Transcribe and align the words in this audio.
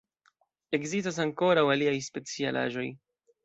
Ekzistas 0.77 1.21
ankoraŭ 1.27 1.67
aliaj 1.77 1.95
specialaĵoj. 2.09 2.91